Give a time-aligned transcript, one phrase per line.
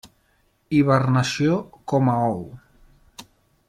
[0.77, 1.59] Hibernació
[1.93, 2.43] com a ou.